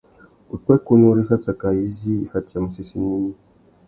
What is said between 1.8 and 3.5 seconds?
izí i fatiyamú séssénô ignï.